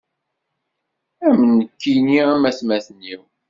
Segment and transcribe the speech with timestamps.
[1.27, 3.21] Am nekkini am atmaten-iw.